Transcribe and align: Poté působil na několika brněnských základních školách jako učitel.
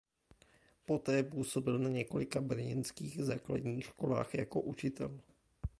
Poté 0.85 1.23
působil 1.23 1.79
na 1.79 1.89
několika 1.89 2.41
brněnských 2.41 3.23
základních 3.25 3.85
školách 3.85 4.35
jako 4.35 4.61
učitel. 4.61 5.19